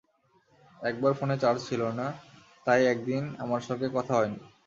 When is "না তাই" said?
1.99-2.81